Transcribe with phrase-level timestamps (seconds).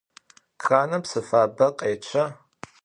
[0.61, 2.23] Kranım psı fabe khêçça?